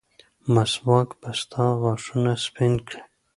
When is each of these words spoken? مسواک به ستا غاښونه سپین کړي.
مسواک 0.53 1.09
به 1.19 1.29
ستا 1.39 1.65
غاښونه 1.81 2.33
سپین 2.45 2.73
کړي. 2.87 2.99